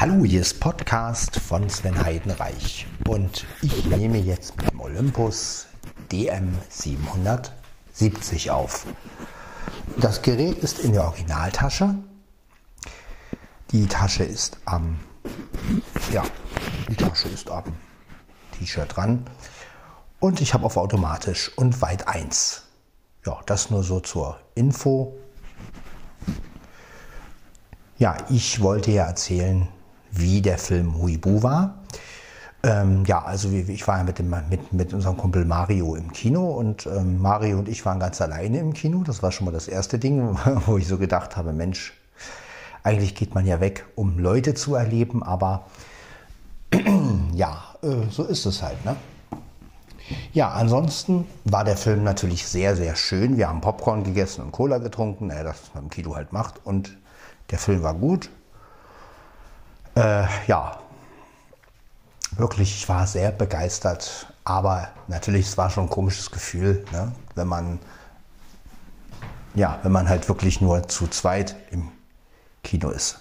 [0.00, 5.66] Hallo, hier ist Podcast von Sven Heidenreich und ich nehme jetzt mit dem Olympus
[6.10, 8.86] DM770 auf.
[9.98, 11.96] Das Gerät ist in der Originaltasche.
[13.72, 14.98] Die Tasche ist am,
[16.10, 16.24] ja,
[16.88, 17.64] die Tasche ist am
[18.52, 19.26] T-Shirt dran
[20.18, 22.62] und ich habe auf automatisch und weit 1.
[23.26, 25.18] Ja, das nur so zur Info.
[27.98, 29.68] Ja, ich wollte ja erzählen,
[30.10, 31.74] wie der Film Huibu war.
[32.62, 36.86] Ähm, ja, also ich war ja mit, mit, mit unserem Kumpel Mario im Kino und
[36.86, 39.02] ähm, Mario und ich waren ganz alleine im Kino.
[39.02, 40.36] Das war schon mal das erste Ding,
[40.66, 41.94] wo ich so gedacht habe, Mensch,
[42.82, 45.66] eigentlich geht man ja weg, um Leute zu erleben, aber
[47.34, 48.84] ja, äh, so ist es halt.
[48.84, 48.96] Ne?
[50.32, 53.36] Ja, ansonsten war der Film natürlich sehr, sehr schön.
[53.36, 56.60] Wir haben Popcorn gegessen und Cola getrunken, naja, das man im Kino halt macht.
[56.64, 56.96] Und
[57.50, 58.28] der Film war gut.
[59.94, 60.78] Äh, ja,
[62.36, 64.26] wirklich, ich war sehr begeistert.
[64.44, 67.12] Aber natürlich, es war schon ein komisches Gefühl, ne?
[67.34, 67.78] wenn man
[69.54, 71.90] ja, wenn man halt wirklich nur zu zweit im
[72.62, 73.20] Kino ist.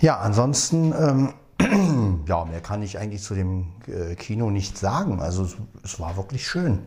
[0.00, 0.92] Ja, ansonsten,
[1.60, 5.20] ähm, ja, mehr kann ich eigentlich zu dem äh, Kino nicht sagen.
[5.20, 5.48] Also
[5.82, 6.80] es war wirklich schön.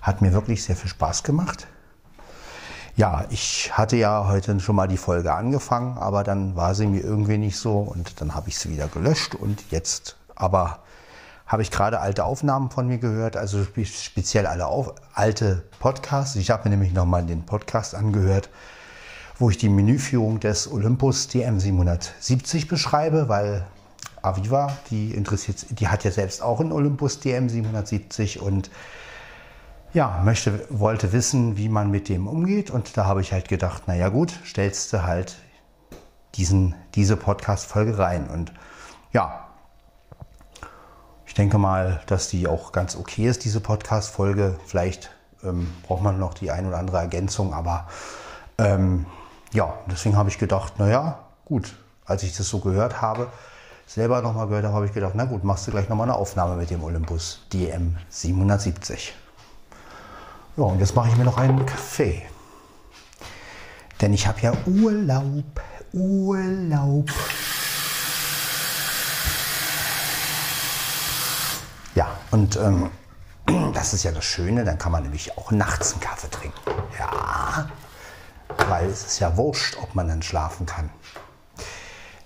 [0.00, 1.66] Hat mir wirklich sehr viel Spaß gemacht.
[2.96, 7.02] Ja, ich hatte ja heute schon mal die Folge angefangen, aber dann war sie mir
[7.02, 10.78] irgendwie nicht so und dann habe ich sie wieder gelöscht und jetzt aber
[11.46, 16.36] habe ich gerade alte Aufnahmen von mir gehört, also speziell alle auf, alte Podcasts.
[16.36, 18.48] Ich habe mir nämlich nochmal den Podcast angehört,
[19.38, 23.66] wo ich die Menüführung des Olympus DM770 beschreibe, weil
[24.22, 28.70] Aviva, die interessiert, die hat ja selbst auch einen Olympus DM770 und
[29.96, 32.70] ja, möchte, wollte wissen, wie man mit dem umgeht.
[32.70, 35.36] Und da habe ich halt gedacht, naja gut, stellst du halt
[36.34, 38.28] diesen, diese Podcast-Folge rein.
[38.28, 38.52] Und
[39.14, 39.46] ja,
[41.24, 44.60] ich denke mal, dass die auch ganz okay ist, diese Podcast-Folge.
[44.66, 45.12] Vielleicht
[45.42, 47.88] ähm, braucht man noch die ein oder andere Ergänzung, aber
[48.58, 49.06] ähm,
[49.54, 53.28] ja, deswegen habe ich gedacht, naja, gut, als ich das so gehört habe,
[53.86, 56.56] selber nochmal gehört habe, habe ich gedacht, na gut, machst du gleich nochmal eine Aufnahme
[56.56, 59.14] mit dem Olympus DM 770.
[60.56, 62.22] Ja, und jetzt mache ich mir noch einen Kaffee.
[64.00, 65.60] Denn ich habe ja Urlaub.
[65.92, 67.10] Urlaub.
[71.94, 72.90] Ja, und ähm,
[73.74, 76.58] das ist ja das Schöne, dann kann man nämlich auch nachts einen Kaffee trinken.
[76.98, 77.68] Ja,
[78.68, 80.88] weil es ist ja wurscht, ob man dann schlafen kann.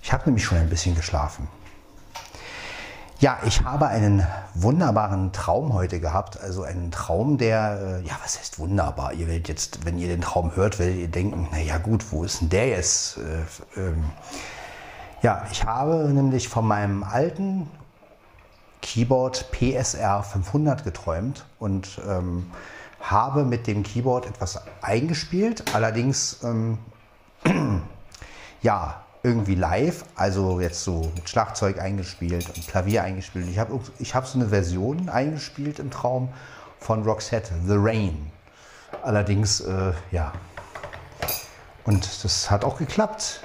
[0.02, 1.48] Ich habe nämlich schon ein bisschen geschlafen.
[3.20, 6.40] Ja, ich habe einen wunderbaren Traum heute gehabt.
[6.40, 9.12] Also einen Traum, der, äh, ja, was heißt wunderbar?
[9.12, 12.40] Ihr werdet jetzt, wenn ihr den Traum hört, werdet ihr denken, naja gut, wo ist
[12.40, 13.18] denn der jetzt?
[13.18, 14.04] Äh, ähm,
[15.20, 17.68] ja, ich habe nämlich von meinem alten
[18.80, 22.50] Keyboard PSR 500 geträumt und ähm,
[23.00, 25.74] habe mit dem Keyboard etwas eingespielt.
[25.74, 26.78] Allerdings, ähm,
[28.62, 33.48] ja, irgendwie live, also jetzt so mit Schlagzeug eingespielt und Klavier eingespielt.
[33.48, 36.30] Ich habe ich hab so eine Version eingespielt im Traum
[36.78, 38.30] von Roxette, The Rain.
[39.02, 40.32] Allerdings, äh, ja.
[41.84, 43.42] Und das hat auch geklappt.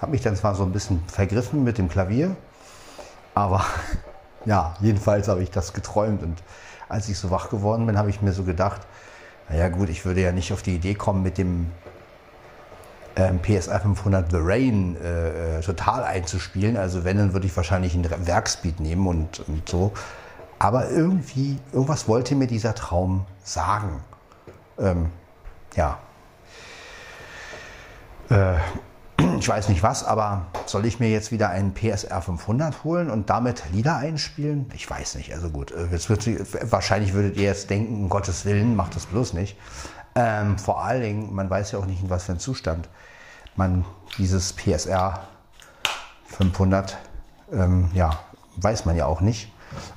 [0.00, 2.36] Habe mich dann zwar so ein bisschen vergriffen mit dem Klavier,
[3.34, 3.64] aber
[4.44, 6.22] ja, jedenfalls habe ich das geträumt.
[6.22, 6.42] Und
[6.88, 8.82] als ich so wach geworden bin, habe ich mir so gedacht,
[9.48, 11.72] naja gut, ich würde ja nicht auf die Idee kommen, mit dem
[13.18, 16.76] ähm, PSI 500 The Rain äh, äh, total einzuspielen.
[16.76, 19.92] Also wenn, dann würde ich wahrscheinlich einen Werkspeed nehmen und, und so.
[20.60, 24.02] Aber irgendwie, irgendwas wollte mir dieser Traum sagen.
[24.78, 25.10] Ähm,
[25.74, 25.98] ja.
[28.30, 28.54] Äh,
[29.40, 33.30] ich weiß nicht was, aber soll ich mir jetzt wieder einen PSR 500 holen und
[33.30, 34.70] damit Lieder einspielen?
[34.74, 35.34] Ich weiß nicht.
[35.34, 36.24] Also gut, äh, jetzt wird,
[36.70, 39.56] wahrscheinlich würdet ihr jetzt denken, um Gottes Willen, macht das bloß nicht.
[40.14, 42.88] Ähm, vor allen Dingen, man weiß ja auch nicht, in was für einem Zustand
[43.58, 43.84] man
[44.16, 45.20] dieses PSR
[46.26, 46.96] 500,
[47.52, 48.18] ähm, ja,
[48.56, 49.52] weiß man ja auch nicht.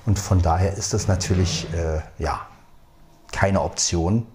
[0.05, 2.41] Und von daher ist das natürlich, äh, ja,
[3.31, 4.27] keine Option.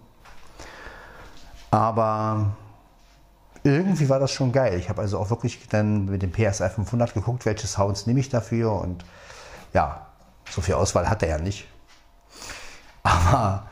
[1.71, 2.57] Aber
[3.65, 4.79] irgendwie war das schon geil.
[4.79, 8.29] Ich habe also auch wirklich dann mit dem PSR 500 geguckt, welche Sounds nehme ich
[8.29, 8.73] dafür.
[8.73, 9.05] Und
[9.75, 10.07] ja,
[10.49, 11.67] so viel Auswahl hat er ja nicht.
[13.03, 13.69] Aber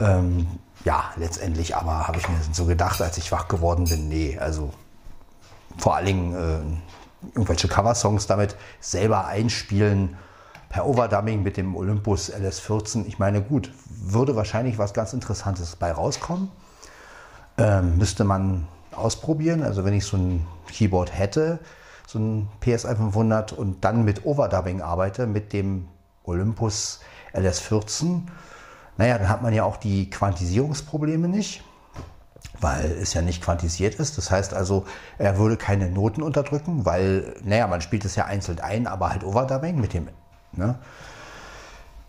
[0.00, 0.46] ähm,
[0.84, 4.72] ja, letztendlich aber habe ich mir so gedacht, als ich wach geworden bin, nee, also
[5.78, 10.16] vor allen Dingen äh, irgendwelche Coversongs damit selber einspielen
[10.68, 13.06] per Overdubbing mit dem Olympus LS14.
[13.06, 16.50] Ich meine, gut, würde wahrscheinlich was ganz Interessantes bei rauskommen.
[17.56, 19.62] Ähm, müsste man ausprobieren.
[19.62, 21.60] Also wenn ich so ein Keyboard hätte,
[22.06, 25.88] so ein PSI 500 und dann mit Overdubbing arbeite, mit dem
[26.24, 27.00] Olympus
[27.32, 28.22] LS14,
[28.96, 31.62] naja, dann hat man ja auch die Quantisierungsprobleme nicht,
[32.60, 34.16] weil es ja nicht quantisiert ist.
[34.18, 34.86] Das heißt also,
[35.18, 39.24] er würde keine Noten unterdrücken, weil, naja, man spielt es ja einzeln ein, aber halt
[39.24, 40.08] Overdubbing mit dem,
[40.52, 40.76] ne?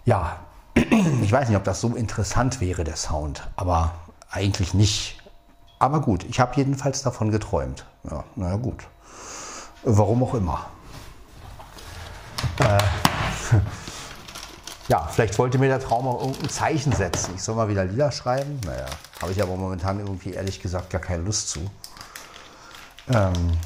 [0.05, 0.39] Ja,
[1.21, 3.93] ich weiß nicht, ob das so interessant wäre, der Sound, aber
[4.29, 5.21] eigentlich nicht.
[5.79, 7.85] Aber gut, ich habe jedenfalls davon geträumt.
[8.09, 8.87] Ja, naja, gut.
[9.83, 10.65] Warum auch immer.
[12.59, 12.77] Äh,
[14.87, 17.33] ja, vielleicht wollte mir der Traum auch irgendein Zeichen setzen.
[17.35, 18.59] Ich soll mal wieder Lieder schreiben.
[18.65, 18.85] Naja,
[19.21, 21.59] habe ich aber momentan irgendwie ehrlich gesagt gar keine Lust zu.
[23.09, 23.57] Ähm,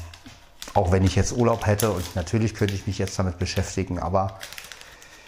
[0.74, 4.38] auch wenn ich jetzt Urlaub hätte und natürlich könnte ich mich jetzt damit beschäftigen, aber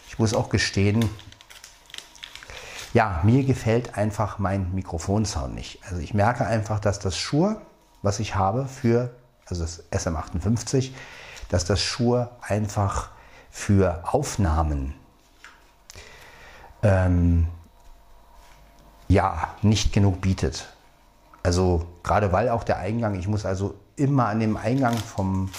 [0.09, 1.09] ich muss auch gestehen,
[2.95, 5.81] ja, mir gefällt einfach mein Mikrofonsound nicht.
[5.89, 7.61] Also ich merke einfach, dass das Shure,
[8.03, 9.15] was ich habe für,
[9.47, 10.93] also das SM58,
[11.49, 13.11] dass das Shure einfach
[13.51, 14.95] für Aufnahmen
[16.83, 17.47] ähm,
[19.09, 20.69] ja, nicht genug bietet.
[21.43, 25.51] Also gerade weil auch der Eingang, ich muss also immer an dem Eingang vom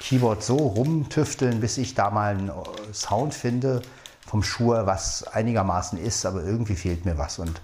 [0.00, 2.50] Keyboard so rumtüfteln, bis ich da mal einen
[2.92, 3.82] Sound finde
[4.26, 7.38] vom Schuhe, was einigermaßen ist, aber irgendwie fehlt mir was.
[7.38, 7.60] Und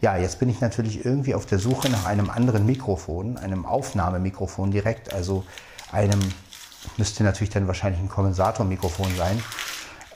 [0.00, 4.70] ja, jetzt bin ich natürlich irgendwie auf der Suche nach einem anderen Mikrofon, einem Aufnahmemikrofon
[4.70, 5.44] direkt, also
[5.92, 6.20] einem,
[6.96, 9.42] müsste natürlich dann wahrscheinlich ein Kondensatormikrofon sein.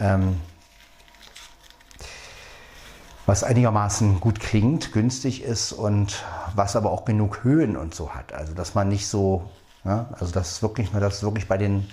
[0.00, 0.40] Ähm,
[3.32, 6.22] was einigermaßen gut klingt, günstig ist und
[6.54, 8.34] was aber auch genug Höhen und so hat.
[8.34, 9.48] Also dass man nicht so,
[9.86, 11.88] ja, also das ist wirklich nur, dass wirklich bei den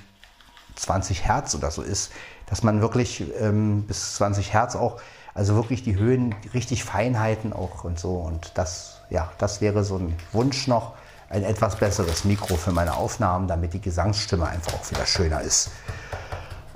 [0.75, 2.11] 20 Hertz oder so ist,
[2.47, 4.99] dass man wirklich ähm, bis 20 Hertz auch,
[5.33, 8.15] also wirklich die Höhen, richtig Feinheiten auch und so.
[8.15, 10.95] Und das, ja, das wäre so ein Wunsch noch,
[11.29, 15.71] ein etwas besseres Mikro für meine Aufnahmen, damit die Gesangsstimme einfach auch wieder schöner ist.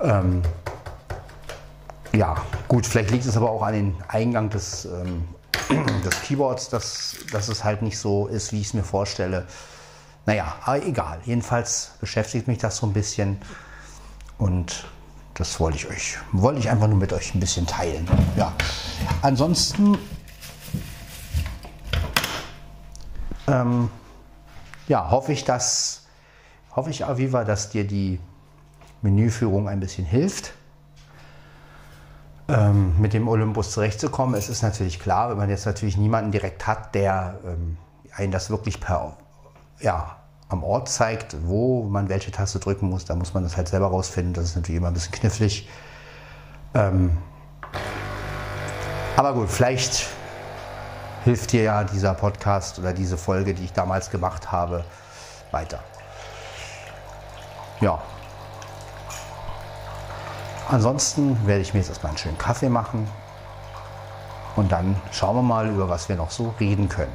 [0.00, 0.40] Ähm,
[2.14, 2.36] ja,
[2.68, 5.24] gut, vielleicht liegt es aber auch an den Eingang des, ähm,
[6.04, 9.46] des Keyboards, dass, dass es halt nicht so ist, wie ich es mir vorstelle.
[10.26, 11.20] Naja, aber egal.
[11.24, 13.38] Jedenfalls beschäftigt mich das so ein bisschen.
[14.38, 14.84] Und
[15.34, 18.08] das wollte ich euch, wollte ich einfach nur mit euch ein bisschen teilen.
[18.36, 18.52] Ja.
[19.22, 19.98] Ansonsten,
[23.48, 23.90] ähm,
[24.86, 26.06] ja, hoffe ich, dass,
[26.74, 28.20] hoffe ich, Aviva, dass dir die
[29.02, 30.54] Menüführung ein bisschen hilft
[32.48, 34.34] ähm, mit dem Olympus zurechtzukommen.
[34.34, 37.78] Es ist natürlich klar, wenn man jetzt natürlich niemanden direkt hat, der ähm,
[38.14, 39.16] einen das wirklich per,
[39.80, 40.16] ja,
[40.48, 43.86] am Ort zeigt, wo man welche Taste drücken muss, da muss man das halt selber
[43.86, 44.34] rausfinden.
[44.34, 45.68] Das ist natürlich immer ein bisschen knifflig.
[46.74, 47.16] Ähm,
[49.16, 50.08] aber gut, vielleicht
[51.24, 54.84] hilft dir ja dieser Podcast oder diese Folge, die ich damals gemacht habe,
[55.50, 55.80] weiter.
[57.80, 58.02] Ja,
[60.68, 63.06] Ansonsten werde ich mir jetzt erstmal einen schönen Kaffee machen
[64.56, 67.12] und dann schauen wir mal, über was wir noch so reden können.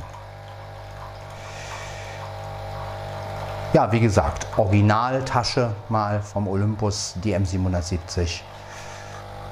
[3.74, 8.42] Ja, wie gesagt, Originaltasche mal vom Olympus DM770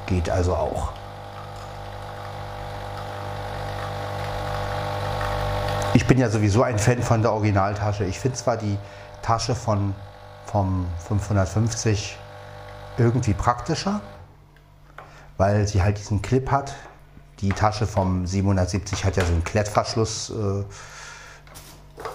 [0.05, 0.89] geht also auch.
[5.93, 8.05] Ich bin ja sowieso ein Fan von der Originaltasche.
[8.05, 8.77] Ich finde zwar die
[9.21, 9.95] Tasche von,
[10.45, 12.17] vom 550
[12.97, 14.01] irgendwie praktischer,
[15.37, 16.75] weil sie halt diesen Clip hat.
[17.39, 20.31] Die Tasche vom 770 hat ja so einen Klettverschluss.
[20.31, 20.63] Äh,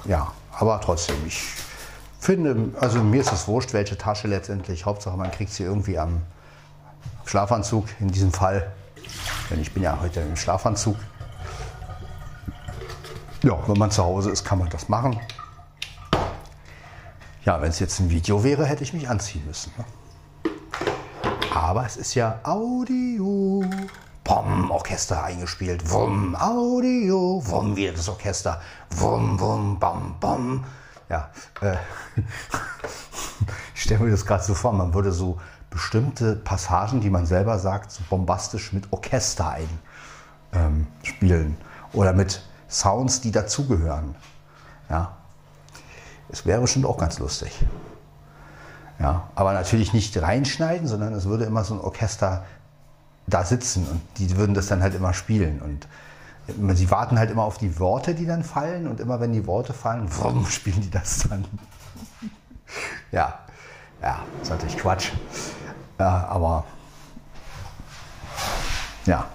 [0.09, 1.43] ja, aber trotzdem, ich
[2.19, 4.85] finde, also mir ist es wurscht, welche Tasche letztendlich.
[4.85, 6.23] Hauptsache, man kriegt sie irgendwie am
[7.25, 8.73] Schlafanzug in diesem Fall.
[9.51, 10.97] Denn ich bin ja heute im Schlafanzug.
[13.43, 15.19] Ja, wenn man zu Hause ist, kann man das machen.
[17.45, 19.73] Ja, wenn es jetzt ein Video wäre, hätte ich mich anziehen müssen.
[19.77, 19.85] Ne?
[21.55, 23.63] Aber es ist ja Audio.
[24.25, 25.91] Pom, Orchester eingespielt.
[25.91, 27.43] Wumm, Audio.
[27.45, 28.61] Wumm, wieder das Orchester.
[28.97, 30.65] Wumm, wumm, bam, bam.
[31.11, 31.29] Ja,
[31.61, 31.77] äh,
[33.75, 37.59] ich stelle mir das gerade so vor, man würde so bestimmte Passagen, die man selber
[37.59, 39.55] sagt, so bombastisch mit Orchester
[40.53, 41.57] einspielen.
[41.57, 41.57] Ähm,
[41.93, 44.15] Oder mit Sounds, die dazugehören.
[44.89, 45.19] Ja,
[46.31, 47.53] es wäre bestimmt auch ganz lustig.
[49.03, 52.45] Ja, aber natürlich nicht reinschneiden, sondern es würde immer so ein Orchester
[53.27, 55.61] da sitzen und die würden das dann halt immer spielen.
[55.61, 59.45] Und sie warten halt immer auf die Worte, die dann fallen und immer wenn die
[59.47, 61.45] Worte fallen, wumm, spielen die das dann.
[63.13, 63.41] ja,
[64.01, 65.11] ja, ist natürlich Quatsch.
[65.99, 66.65] Ja, aber
[69.07, 69.27] ja.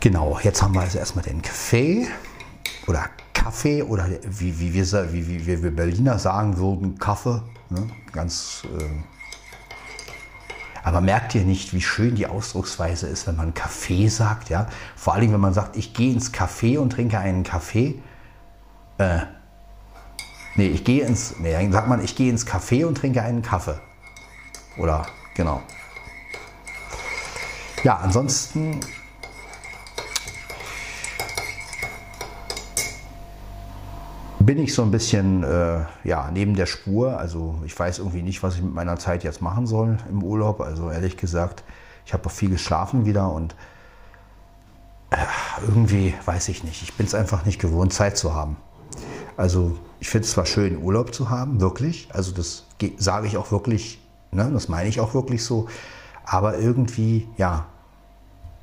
[0.00, 2.08] Genau, jetzt haben wir also erstmal den Kaffee
[2.88, 3.08] oder
[3.44, 7.42] Kaffee oder wie, wie, wir, wie, wie wir Berliner sagen würden, Kaffee.
[7.68, 7.90] Ne?
[8.10, 8.62] Ganz.
[8.64, 8.84] Äh,
[10.82, 14.48] aber merkt ihr nicht, wie schön die Ausdrucksweise ist, wenn man Kaffee sagt?
[14.48, 14.66] Ja?
[14.96, 18.00] Vor allem, wenn man sagt, ich gehe ins Café und trinke einen Kaffee.
[18.96, 19.20] Äh,
[20.56, 21.34] nee, ich gehe ins.
[21.38, 23.78] Nee, sagt man, ich gehe ins Café und trinke einen Kaffee.
[24.78, 25.60] Oder, genau.
[27.82, 28.80] Ja, ansonsten
[34.44, 37.18] bin ich so ein bisschen äh, ja, neben der Spur.
[37.18, 40.60] Also ich weiß irgendwie nicht, was ich mit meiner Zeit jetzt machen soll im Urlaub.
[40.60, 41.62] Also ehrlich gesagt,
[42.06, 43.54] ich habe auch viel geschlafen wieder und
[45.10, 45.16] äh,
[45.66, 46.82] irgendwie weiß ich nicht.
[46.82, 48.56] Ich bin es einfach nicht gewohnt, Zeit zu haben.
[49.36, 52.08] Also ich finde es zwar schön, Urlaub zu haben, wirklich.
[52.12, 52.66] Also das
[52.98, 55.68] sage ich auch wirklich, ne, das meine ich auch wirklich so.
[56.24, 57.66] Aber irgendwie, ja,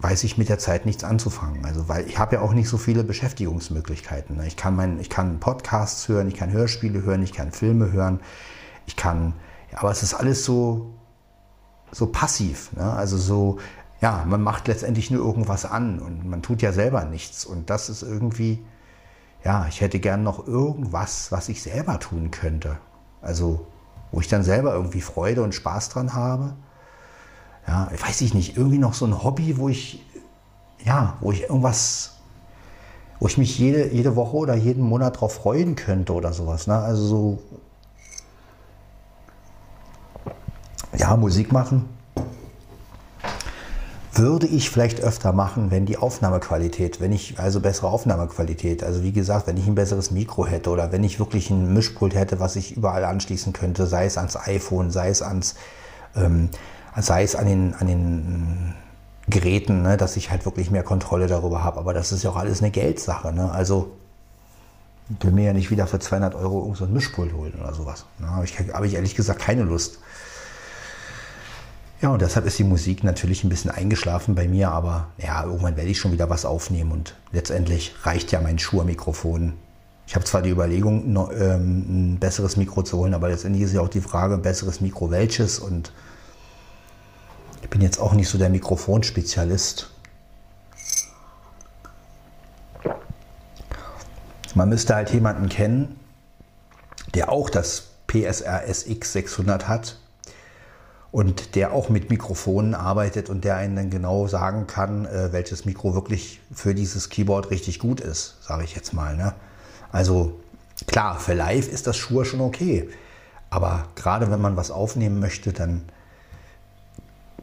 [0.01, 1.63] weiß ich mit der Zeit nichts anzufangen.
[1.65, 4.38] Also weil ich habe ja auch nicht so viele Beschäftigungsmöglichkeiten.
[4.38, 4.48] Ne?
[4.48, 8.20] Ich kann, mein, ich kann Podcasts hören, ich kann Hörspiele hören, ich kann Filme hören,
[8.88, 9.34] ich kann,
[9.74, 10.93] aber es ist alles so,
[11.91, 12.72] so passiv.
[12.74, 12.91] Ne?
[12.91, 13.60] Also so,
[14.01, 17.46] ja, man macht letztendlich nur irgendwas an und man tut ja selber nichts.
[17.46, 18.65] Und das ist irgendwie,
[19.43, 22.79] ja, ich hätte gern noch irgendwas, was ich selber tun könnte.
[23.22, 23.67] Also,
[24.12, 26.55] wo ich dann selber irgendwie Freude und Spaß dran habe
[27.68, 30.03] ja, weiß ich nicht, irgendwie noch so ein Hobby, wo ich,
[30.84, 32.18] ja, wo ich irgendwas,
[33.20, 36.68] wo ich mich jede, jede Woche oder jeden Monat drauf freuen könnte oder sowas.
[36.68, 36.77] Ne?
[36.77, 37.39] Also so,
[40.98, 41.88] ja, Musik machen
[44.13, 49.13] würde ich vielleicht öfter machen, wenn die Aufnahmequalität, wenn ich also bessere Aufnahmequalität, also wie
[49.13, 52.56] gesagt, wenn ich ein besseres Mikro hätte oder wenn ich wirklich ein Mischpult hätte, was
[52.56, 55.56] ich überall anschließen könnte, sei es ans iPhone, sei es ans
[56.15, 56.50] ähm,
[56.98, 58.74] sei es an den, an den
[59.27, 61.79] Geräten, ne, dass ich halt wirklich mehr Kontrolle darüber habe.
[61.79, 63.31] Aber das ist ja auch alles eine Geldsache.
[63.31, 63.51] Ne?
[63.51, 63.91] Also
[65.10, 68.05] ich will mir ja nicht wieder für 200 Euro irgend so Mischpult holen oder sowas.
[68.19, 68.31] Da ne?
[68.31, 70.00] habe ich, hab ich ehrlich gesagt keine Lust.
[72.01, 75.77] Ja, und deshalb ist die Musik natürlich ein bisschen eingeschlafen bei mir, aber ja, irgendwann
[75.77, 79.53] werde ich schon wieder was aufnehmen und letztendlich reicht ja mein Shure-Mikrofon.
[80.07, 83.81] Ich habe zwar die Überlegung, ähm, ein besseres Mikro zu holen, aber letztendlich ist ja
[83.81, 85.93] auch die Frage, besseres Mikro welches und
[87.62, 89.89] ich bin jetzt auch nicht so der Mikrofonspezialist.
[94.53, 96.00] Man müsste halt jemanden kennen,
[97.13, 99.98] der auch das PSR SX 600 hat
[101.12, 105.65] und der auch mit Mikrofonen arbeitet und der einen dann genau sagen kann, äh, welches
[105.65, 109.15] Mikro wirklich für dieses Keyboard richtig gut ist, sage ich jetzt mal.
[109.15, 109.34] Ne?
[109.91, 110.39] Also
[110.88, 112.89] klar, für Live ist das Schuhe schon okay,
[113.50, 115.84] aber gerade wenn man was aufnehmen möchte, dann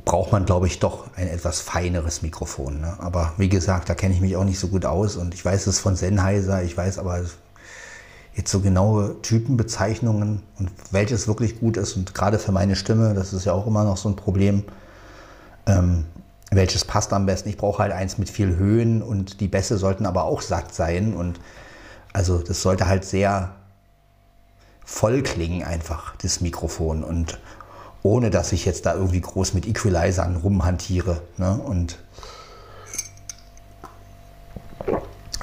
[0.08, 2.80] braucht man, glaube ich, doch ein etwas feineres Mikrofon.
[2.80, 2.94] Ne?
[2.98, 5.66] Aber wie gesagt, da kenne ich mich auch nicht so gut aus und ich weiß
[5.66, 7.20] es von Sennheiser, ich weiß aber
[8.34, 13.34] jetzt so genaue Typenbezeichnungen und welches wirklich gut ist und gerade für meine Stimme, das
[13.34, 14.64] ist ja auch immer noch so ein Problem,
[15.66, 16.06] ähm,
[16.50, 17.50] welches passt am besten.
[17.50, 21.12] Ich brauche halt eins mit viel Höhen und die Bässe sollten aber auch satt sein
[21.12, 21.38] und
[22.14, 23.50] also das sollte halt sehr
[24.86, 27.38] voll klingen einfach, das Mikrofon und
[28.08, 31.20] ohne dass ich jetzt da irgendwie groß mit Equalizern rumhantiere.
[31.36, 31.52] Ne?
[31.52, 31.98] Und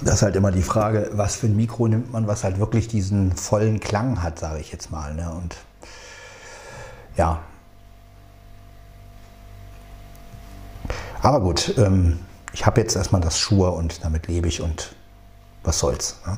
[0.03, 2.88] das ist halt immer die Frage, was für ein Mikro nimmt man, was halt wirklich
[2.88, 5.13] diesen vollen Klang hat, sage ich jetzt mal.
[5.13, 5.29] Ne?
[5.29, 5.55] Und
[7.15, 7.39] ja.
[11.22, 12.19] Aber gut, ähm,
[12.51, 14.95] ich habe jetzt erstmal das Schuhe und damit lebe ich und
[15.63, 16.17] was soll's.
[16.25, 16.38] Ne?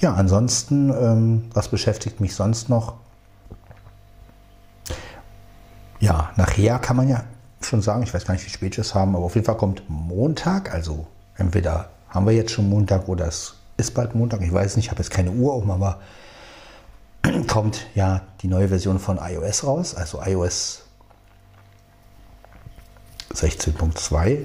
[0.00, 2.94] Ja, ansonsten, ähm, was beschäftigt mich sonst noch?
[6.00, 7.24] Ja, nachher kann man ja
[7.60, 9.56] schon sagen, ich weiß gar nicht, wie spät wir es haben, aber auf jeden Fall
[9.56, 14.52] kommt Montag, also entweder haben wir jetzt schon Montag oder es ist bald Montag, ich
[14.52, 16.00] weiß nicht, ich habe jetzt keine Uhr um, aber
[17.46, 20.82] kommt ja die neue Version von iOS raus, also iOS
[23.34, 24.44] 16.2.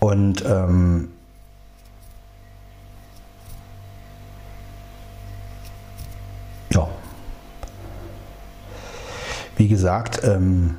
[0.00, 1.12] Und ähm,
[9.70, 10.76] gesagt, ähm,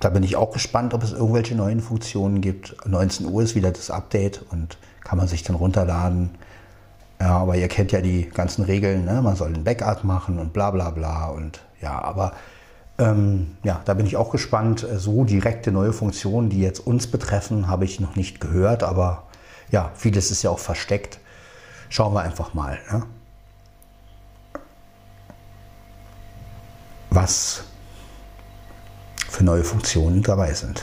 [0.00, 2.76] da bin ich auch gespannt, ob es irgendwelche neuen Funktionen gibt.
[2.86, 6.30] 19 Uhr ist wieder das Update und kann man sich dann runterladen.
[7.18, 9.22] Ja, aber ihr kennt ja die ganzen Regeln, ne?
[9.22, 11.28] man soll ein Backup machen und bla bla bla.
[11.28, 12.32] Und ja, aber
[12.98, 14.86] ähm, ja, da bin ich auch gespannt.
[14.96, 19.22] So direkte neue Funktionen, die jetzt uns betreffen, habe ich noch nicht gehört, aber
[19.70, 21.20] ja, vieles ist ja auch versteckt.
[21.88, 22.78] Schauen wir einfach mal.
[22.92, 23.02] Ne?
[27.10, 27.64] Was
[29.36, 30.82] für neue Funktionen dabei sind.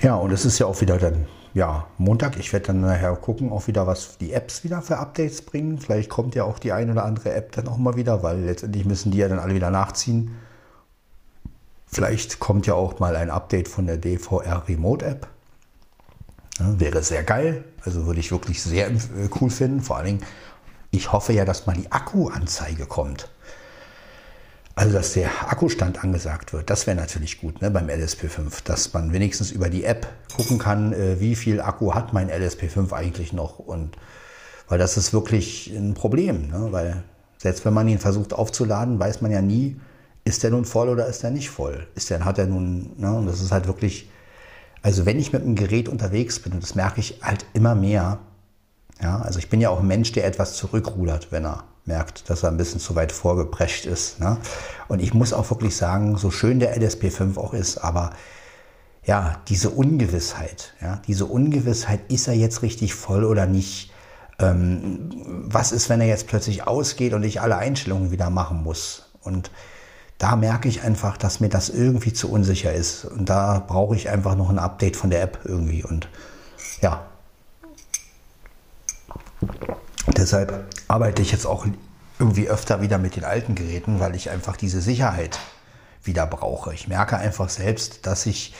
[0.00, 2.38] Ja, und es ist ja auch wieder dann, ja, Montag.
[2.38, 5.78] Ich werde dann nachher gucken, auch wieder, was die Apps wieder für Updates bringen.
[5.78, 8.86] Vielleicht kommt ja auch die ein oder andere App dann auch mal wieder, weil letztendlich
[8.86, 10.34] müssen die ja dann alle wieder nachziehen.
[11.88, 15.28] Vielleicht kommt ja auch mal ein Update von der DVR Remote App.
[16.58, 17.64] Ja, wäre sehr geil.
[17.84, 19.82] Also würde ich wirklich sehr äh, cool finden.
[19.82, 20.20] Vor allen Dingen,
[20.90, 23.28] ich hoffe ja, dass mal die Akkuanzeige kommt.
[24.74, 29.12] Also, dass der Akkustand angesagt wird, das wäre natürlich gut ne, beim LSP5, dass man
[29.12, 33.58] wenigstens über die App gucken kann, äh, wie viel Akku hat mein LSP5 eigentlich noch.
[33.58, 33.96] Und
[34.68, 37.02] weil das ist wirklich ein Problem, ne, weil
[37.36, 39.78] selbst wenn man ihn versucht aufzuladen, weiß man ja nie,
[40.24, 41.86] ist der nun voll oder ist der nicht voll?
[41.94, 44.08] Ist der, hat er nun, ne, und das ist halt wirklich,
[44.82, 48.18] also wenn ich mit einem Gerät unterwegs bin, und das merke ich halt immer mehr,
[49.02, 52.42] ja, also ich bin ja auch ein Mensch, der etwas zurückrudert, wenn er merkt, dass
[52.42, 54.20] er ein bisschen zu weit vorgeprescht ist.
[54.20, 54.36] Ne?
[54.88, 58.10] Und ich muss auch wirklich sagen, so schön der LSP5 auch ist, aber
[59.04, 63.92] ja, diese Ungewissheit, ja, diese Ungewissheit, ist er jetzt richtig voll oder nicht?
[64.38, 65.10] Ähm,
[65.46, 69.10] was ist, wenn er jetzt plötzlich ausgeht und ich alle Einstellungen wieder machen muss?
[69.22, 69.50] Und
[70.18, 73.06] da merke ich einfach, dass mir das irgendwie zu unsicher ist.
[73.06, 75.82] Und da brauche ich einfach noch ein Update von der App irgendwie.
[75.82, 76.08] Und
[76.82, 77.06] ja.
[80.16, 81.66] Deshalb arbeite ich jetzt auch
[82.18, 85.38] irgendwie öfter wieder mit den alten Geräten, weil ich einfach diese Sicherheit
[86.02, 86.74] wieder brauche.
[86.74, 88.54] Ich merke einfach selbst, dass ich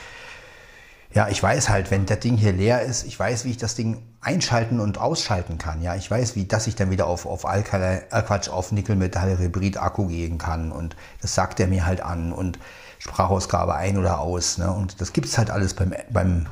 [1.12, 3.74] ja, ich weiß halt, wenn das Ding hier leer ist, ich weiß, wie ich das
[3.74, 5.82] Ding einschalten und ausschalten kann.
[5.82, 10.06] Ja, ich weiß, wie, dass ich dann wieder auf, auf Alkali, äh Quatsch, auf Nickel-Metall-Hybrid-Akku
[10.06, 10.70] gehen kann.
[10.70, 12.60] Und das sagt er mir halt an und
[13.00, 14.58] Sprachausgabe ein oder aus.
[14.58, 14.70] Ne?
[14.70, 16.46] Und das gibt es halt alles beim, beim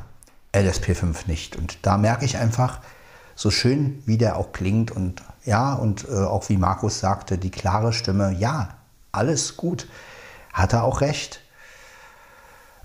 [0.53, 1.55] LSP5 nicht.
[1.55, 2.81] Und da merke ich einfach,
[3.39, 7.53] so schön wie der auch klingt und ja, und äh, auch wie Markus sagte, die
[7.53, 8.71] klare Stimme, ja,
[9.13, 9.87] alles gut.
[10.53, 11.41] Hat er auch recht.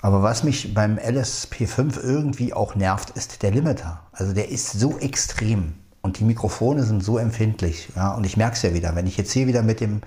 [0.02, 4.02] Aber was mich beim LSP5 irgendwie auch nervt, ist der Limiter.
[4.12, 7.90] Also der ist so extrem und die Mikrofone sind so empfindlich.
[7.96, 10.02] Ja, und ich merke es ja wieder, wenn ich jetzt hier wieder mit dem,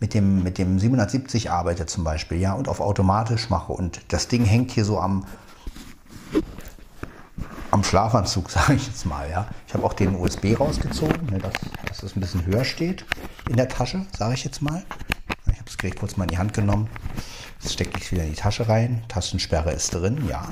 [0.00, 4.26] mit dem, mit dem 770 arbeite zum Beispiel, ja, und auf automatisch mache und das
[4.26, 5.26] Ding hängt hier so am,
[7.72, 9.48] am Schlafanzug, sage ich jetzt mal, ja.
[9.66, 11.54] Ich habe auch den USB rausgezogen, ne, dass,
[11.86, 13.04] dass das ein bisschen höher steht
[13.48, 14.84] in der Tasche, sage ich jetzt mal.
[15.46, 16.88] Ich habe das Gerät kurz mal in die Hand genommen.
[17.60, 19.02] Jetzt stecke ich es wieder in die Tasche rein.
[19.08, 20.48] Tastensperre ist drin, ja.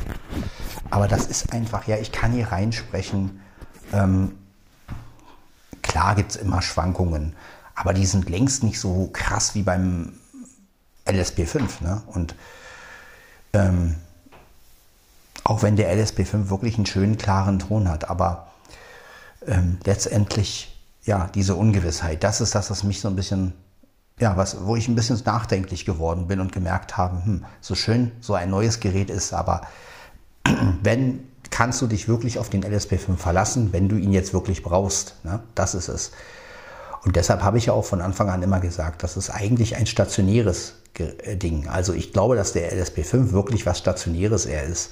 [0.90, 3.40] Aber das ist einfach, ja, ich kann hier reinsprechen.
[3.92, 4.36] Ähm,
[5.82, 7.34] klar gibt es immer Schwankungen,
[7.74, 10.14] aber die sind längst nicht so krass wie beim
[11.06, 11.82] LSP5.
[11.82, 12.02] Ne?
[12.06, 12.34] Und
[13.52, 13.96] ähm,
[15.50, 18.46] auch wenn der LSP5 wirklich einen schönen, klaren Ton hat, aber
[19.46, 23.52] ähm, letztendlich, ja, diese Ungewissheit, das ist das, was mich so ein bisschen
[24.20, 28.12] ja, was, wo ich ein bisschen nachdenklich geworden bin und gemerkt habe, hm, so schön
[28.20, 29.62] so ein neues Gerät ist, aber
[30.82, 35.16] wenn kannst du dich wirklich auf den LSP5 verlassen, wenn du ihn jetzt wirklich brauchst.
[35.24, 35.40] Ne?
[35.56, 36.12] Das ist es.
[37.02, 39.86] Und deshalb habe ich ja auch von Anfang an immer gesagt, das ist eigentlich ein
[39.86, 41.66] stationäres äh, Ding.
[41.66, 44.90] Also ich glaube, dass der LSP5 wirklich was Stationäres er ist.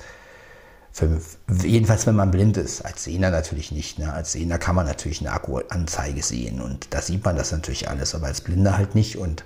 [0.98, 1.20] Für,
[1.62, 2.84] jedenfalls, wenn man blind ist.
[2.84, 4.00] Als Sehner natürlich nicht.
[4.00, 4.12] Ne?
[4.12, 8.16] Als Sehner kann man natürlich eine Akkuanzeige sehen und da sieht man das natürlich alles,
[8.16, 9.16] aber als Blinder halt nicht.
[9.16, 9.44] Und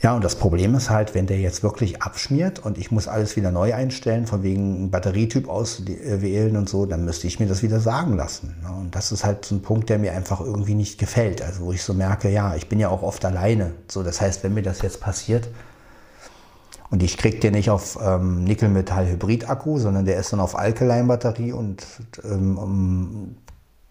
[0.00, 3.34] ja, und das Problem ist halt, wenn der jetzt wirklich abschmiert und ich muss alles
[3.34, 7.80] wieder neu einstellen, von wegen Batterietyp auswählen und so, dann müsste ich mir das wieder
[7.80, 8.54] sagen lassen.
[8.62, 8.70] Ne?
[8.80, 11.42] Und das ist halt so ein Punkt, der mir einfach irgendwie nicht gefällt.
[11.42, 13.72] Also wo ich so merke, ja, ich bin ja auch oft alleine.
[13.90, 15.48] So, das heißt, wenn mir das jetzt passiert,
[16.94, 21.84] und ich kriege den nicht auf ähm, Nickel-Metall-Hybrid-Akku, sondern der ist dann auf Alkaline-Batterie und
[22.22, 23.34] ähm,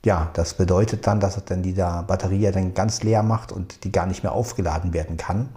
[0.05, 3.51] ja, das bedeutet dann, dass er dann die da Batterie ja dann ganz leer macht
[3.51, 5.49] und die gar nicht mehr aufgeladen werden kann.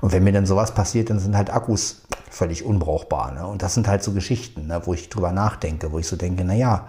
[0.00, 3.30] Und wenn mir dann sowas passiert, dann sind halt Akkus völlig unbrauchbar.
[3.30, 3.46] Ne?
[3.46, 6.42] Und das sind halt so Geschichten, ne, wo ich drüber nachdenke, wo ich so denke,
[6.42, 6.88] na ja,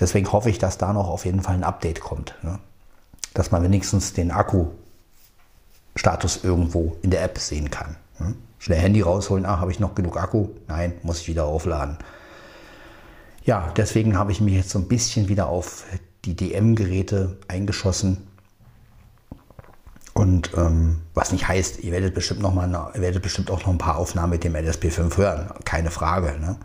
[0.00, 2.34] deswegen hoffe ich, dass da noch auf jeden Fall ein Update kommt.
[2.42, 2.58] Ne?
[3.32, 7.94] Dass man wenigstens den Akku-Status irgendwo in der App sehen kann.
[8.18, 8.36] Hm?
[8.58, 10.48] Schnell Handy rausholen, ach, habe ich noch genug Akku?
[10.66, 11.98] Nein, muss ich wieder aufladen.
[13.44, 15.86] Ja, deswegen habe ich mich jetzt so ein bisschen wieder auf
[16.24, 18.26] die DM-Geräte eingeschossen.
[20.12, 23.68] Und ähm, was nicht heißt, ihr werdet bestimmt noch mal, ihr werdet bestimmt auch noch
[23.68, 26.38] ein paar Aufnahmen mit dem LSP5 hören, keine Frage.
[26.40, 26.56] Ne?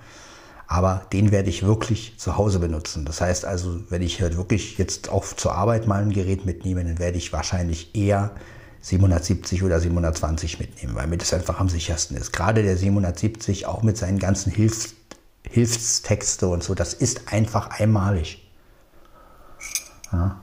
[0.68, 3.06] Aber den werde ich wirklich zu Hause benutzen.
[3.06, 6.84] Das heißt also, wenn ich halt wirklich jetzt auch zur Arbeit mal ein Gerät mitnehme,
[6.84, 8.32] dann werde ich wahrscheinlich eher
[8.84, 12.34] 770 oder 720 mitnehmen, weil mir das einfach am sichersten ist.
[12.34, 14.96] Gerade der 770, auch mit seinen ganzen Hilfs
[15.50, 18.50] Hilfstexte und so, das ist einfach einmalig.
[20.12, 20.40] Ja.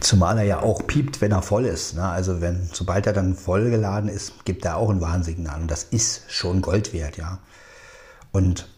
[0.00, 1.94] Zumal er ja auch piept, wenn er voll ist.
[1.94, 2.08] Ne?
[2.08, 5.60] Also wenn, sobald er dann vollgeladen ist, gibt er auch ein Warnsignal.
[5.60, 7.38] Und das ist schon Gold wert, ja.
[8.32, 8.68] Und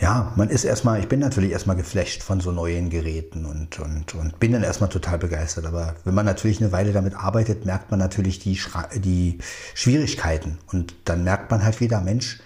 [0.00, 4.14] ja, man ist erstmal, ich bin natürlich erstmal geflasht von so neuen Geräten und, und,
[4.14, 5.66] und bin dann erstmal total begeistert.
[5.66, 8.60] Aber wenn man natürlich eine Weile damit arbeitet, merkt man natürlich die,
[8.94, 9.38] die
[9.74, 10.58] Schwierigkeiten.
[10.72, 12.40] Und dann merkt man halt wieder, Mensch,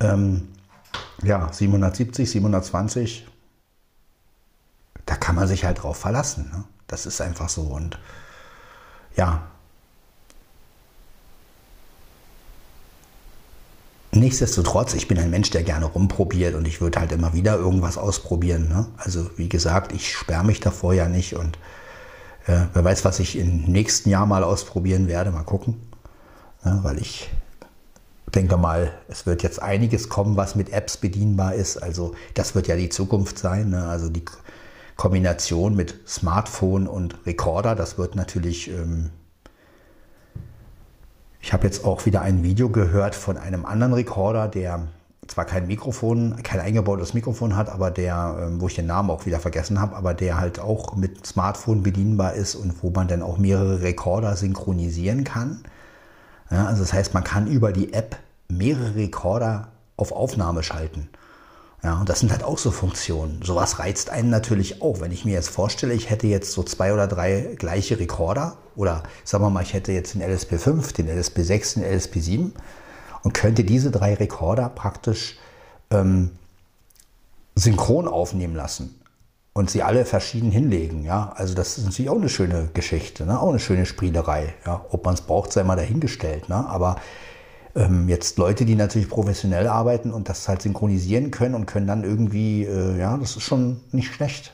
[0.00, 0.48] ähm,
[1.22, 3.28] ja, 770, 720,
[5.06, 6.50] da kann man sich halt drauf verlassen.
[6.52, 6.64] Ne?
[6.88, 7.62] Das ist einfach so.
[7.62, 8.00] Und
[9.16, 9.48] ja,
[14.10, 17.98] Nichtsdestotrotz, ich bin ein Mensch, der gerne rumprobiert und ich würde halt immer wieder irgendwas
[17.98, 18.68] ausprobieren.
[18.68, 18.86] Ne?
[18.96, 21.58] Also wie gesagt, ich sperre mich davor ja nicht und
[22.46, 25.76] äh, wer weiß, was ich im nächsten Jahr mal ausprobieren werde, mal gucken.
[26.64, 26.80] Ne?
[26.82, 27.28] Weil ich
[28.34, 31.76] denke mal, es wird jetzt einiges kommen, was mit Apps bedienbar ist.
[31.76, 33.70] Also das wird ja die Zukunft sein.
[33.70, 33.86] Ne?
[33.86, 34.24] Also die
[34.96, 39.10] Kombination mit Smartphone und Recorder, das wird natürlich ähm,
[41.40, 44.86] ich habe jetzt auch wieder ein Video gehört von einem anderen Rekorder, der
[45.28, 49.26] zwar kein Mikrofon, kein eingebautes Mikrofon hat, aber der, ähm, wo ich den Namen auch
[49.26, 53.22] wieder vergessen habe, aber der halt auch mit Smartphone bedienbar ist und wo man dann
[53.22, 55.62] auch mehrere Rekorder synchronisieren kann.
[56.50, 58.16] Ja, also das heißt, man kann über die App
[58.48, 61.08] mehrere Rekorder auf Aufnahme schalten.
[61.84, 63.40] Ja, und das sind halt auch so Funktionen.
[63.44, 65.00] Sowas reizt einen natürlich auch.
[65.00, 69.02] Wenn ich mir jetzt vorstelle, ich hätte jetzt so zwei oder drei gleiche Rekorder oder
[69.24, 72.52] sagen wir mal, ich hätte jetzt den LSP5, den LSP6, den LSP7
[73.24, 75.36] und könnte diese drei Rekorder praktisch
[75.90, 76.30] ähm,
[77.56, 78.94] synchron aufnehmen lassen
[79.52, 81.04] und sie alle verschieden hinlegen.
[81.04, 83.40] Ja, also das ist natürlich auch eine schöne Geschichte, ne?
[83.40, 84.54] auch eine schöne Spielerei.
[84.64, 86.48] Ja, ob man es braucht, sei mal dahingestellt.
[86.48, 86.54] Ne?
[86.54, 86.96] Aber
[87.74, 92.04] ähm, jetzt Leute, die natürlich professionell arbeiten und das halt synchronisieren können und können dann
[92.04, 94.52] irgendwie, äh, ja, das ist schon nicht schlecht.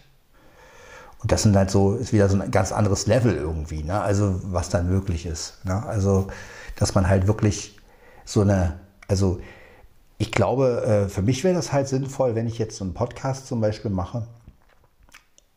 [1.24, 3.98] Und das sind halt so, ist wieder so ein ganz anderes Level irgendwie, ne?
[3.98, 5.64] Also was dann möglich ist.
[5.64, 5.82] Ne?
[5.86, 6.26] Also,
[6.76, 7.80] dass man halt wirklich
[8.26, 9.40] so eine, also
[10.18, 13.46] ich glaube, äh, für mich wäre das halt sinnvoll, wenn ich jetzt so einen Podcast
[13.46, 14.26] zum Beispiel mache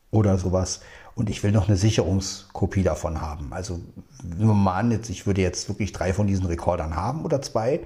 [0.09, 0.79] oder sowas
[1.15, 3.51] und ich will noch eine Sicherungskopie davon haben.
[3.51, 3.81] Also
[4.23, 7.81] wir mal an, ich würde jetzt wirklich drei von diesen Rekordern haben oder zwei,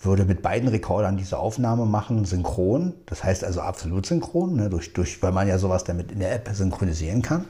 [0.00, 4.92] würde mit beiden Rekordern diese Aufnahme machen, synchron, das heißt also absolut synchron, ne, durch,
[4.92, 7.44] durch, weil man ja sowas damit in der App synchronisieren kann.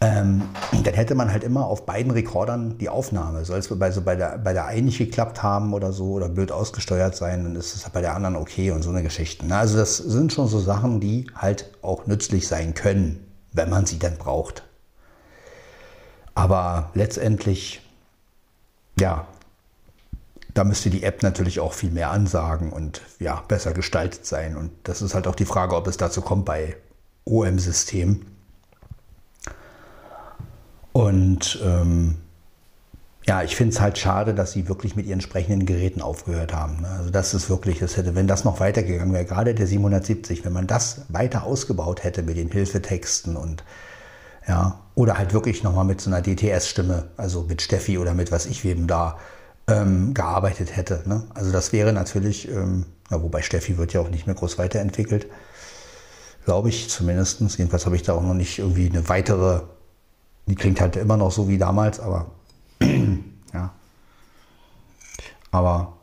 [0.00, 0.42] Ähm,
[0.82, 3.44] dann hätte man halt immer auf beiden Rekordern die Aufnahme.
[3.44, 6.28] Soll es bei, so bei, der, bei der einen nicht geklappt haben oder so oder
[6.28, 9.46] blöd ausgesteuert sein, dann ist es bei der anderen okay und so eine Geschichte.
[9.46, 9.56] Ne?
[9.56, 13.24] Also das sind schon so Sachen, die halt auch nützlich sein können
[13.54, 14.64] wenn man sie dann braucht.
[16.34, 17.80] Aber letztendlich,
[19.00, 19.26] ja,
[20.54, 24.56] da müsste die App natürlich auch viel mehr ansagen und ja, besser gestaltet sein.
[24.56, 26.76] Und das ist halt auch die Frage, ob es dazu kommt bei
[27.24, 28.24] OM-Systemen.
[30.92, 32.18] Und ähm,
[33.26, 36.82] ja, ich finde es halt schade, dass sie wirklich mit ihren entsprechenden Geräten aufgehört haben.
[36.82, 36.88] Ne?
[36.88, 40.52] Also das ist wirklich, das hätte, wenn das noch weitergegangen wäre, gerade der 770, wenn
[40.52, 43.64] man das weiter ausgebaut hätte mit den Hilfetexten und
[44.46, 48.44] ja, oder halt wirklich nochmal mit so einer DTS-Stimme, also mit Steffi oder mit was
[48.44, 49.18] ich wem da
[49.66, 51.02] ähm, gearbeitet hätte.
[51.06, 51.24] Ne?
[51.34, 55.26] Also das wäre natürlich, ähm, ja, wobei Steffi wird ja auch nicht mehr groß weiterentwickelt,
[56.44, 57.40] glaube ich zumindest.
[57.40, 59.62] Jedenfalls habe ich da auch noch nicht irgendwie eine weitere,
[60.46, 62.26] die klingt halt immer noch so wie damals, aber
[63.52, 63.72] ja.
[65.50, 65.94] Aber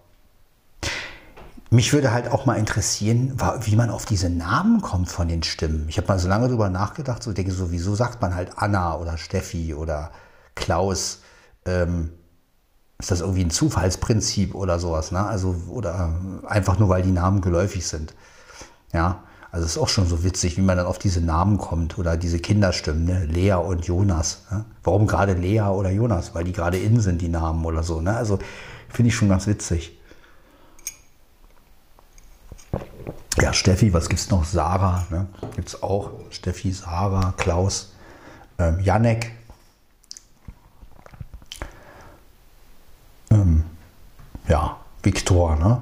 [1.69, 5.85] mich würde halt auch mal interessieren, wie man auf diese Namen kommt von den Stimmen.
[5.87, 8.51] Ich habe mal so lange darüber nachgedacht, so ich denke so, wieso sagt man halt
[8.57, 10.11] Anna oder Steffi oder
[10.55, 11.21] Klaus?
[11.65, 12.11] Ähm,
[13.01, 15.25] ist das irgendwie ein Zufallsprinzip oder sowas, ne?
[15.25, 16.13] Also, oder
[16.47, 18.13] einfach nur, weil die Namen geläufig sind.
[18.93, 19.23] Ja.
[19.51, 22.15] Also es ist auch schon so witzig, wie man dann auf diese Namen kommt oder
[22.15, 23.25] diese Kinderstimmen, ne?
[23.25, 24.43] Lea und Jonas.
[24.49, 24.63] Ne?
[24.83, 26.33] Warum gerade Lea oder Jonas?
[26.33, 27.99] Weil die gerade in sind, die Namen oder so.
[27.99, 28.15] Ne?
[28.15, 28.39] Also
[28.87, 29.99] finde ich schon ganz witzig.
[33.41, 34.45] Ja, Steffi, was gibt es noch?
[34.45, 35.27] Sarah, ne?
[35.55, 36.11] gibt es auch.
[36.29, 37.93] Steffi, Sarah, Klaus,
[38.57, 39.31] ähm, Janek.
[44.51, 45.81] Ja, Viktor, ne?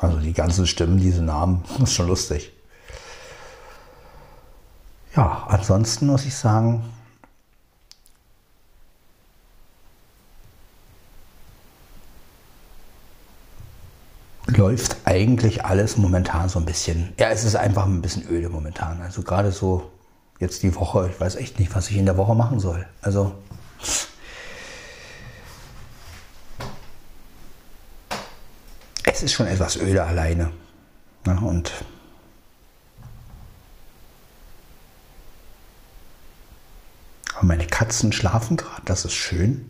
[0.00, 2.52] Also die ganzen Stimmen, diese Namen, das ist schon lustig.
[5.16, 6.84] Ja, ansonsten muss ich sagen,
[14.46, 17.12] läuft eigentlich alles momentan so ein bisschen.
[17.18, 19.02] Ja, es ist einfach ein bisschen öde momentan.
[19.02, 19.90] Also gerade so
[20.38, 22.86] jetzt die Woche, ich weiß echt nicht, was ich in der Woche machen soll.
[23.02, 23.32] Also
[29.22, 30.50] ist schon etwas öde alleine.
[31.26, 31.72] Ja, und
[37.42, 39.68] Meine Katzen schlafen gerade, das ist schön.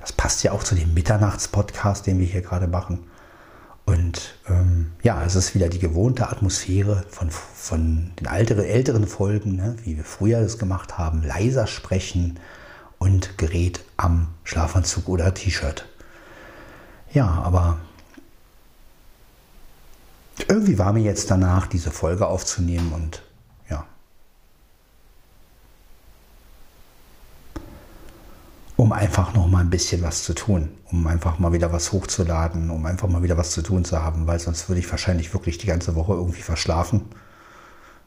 [0.00, 3.06] Das passt ja auch zu dem Mitternachts-Podcast, den wir hier gerade machen.
[3.86, 9.56] Und ähm, ja, es ist wieder die gewohnte Atmosphäre von, von den älteren, älteren Folgen,
[9.56, 11.22] ne, wie wir früher das gemacht haben.
[11.22, 12.38] Leiser sprechen
[12.98, 15.86] und Gerät am Schlafanzug oder T-Shirt.
[17.14, 17.78] Ja, aber
[20.48, 23.22] irgendwie war mir jetzt danach, diese Folge aufzunehmen und
[23.70, 23.84] ja.
[28.76, 32.70] Um einfach noch mal ein bisschen was zu tun, um einfach mal wieder was hochzuladen,
[32.70, 35.58] um einfach mal wieder was zu tun zu haben, weil sonst würde ich wahrscheinlich wirklich
[35.58, 37.02] die ganze Woche irgendwie verschlafen.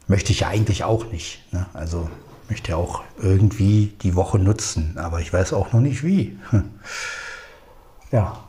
[0.06, 1.52] Möchte ich ja eigentlich auch nicht.
[1.52, 1.66] Ne?
[1.72, 2.08] Also
[2.48, 6.38] möchte auch irgendwie die Woche nutzen, aber ich weiß auch noch nicht wie.
[8.10, 8.42] Ja.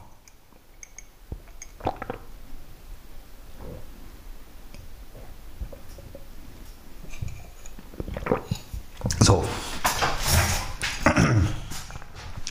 [9.19, 9.45] So.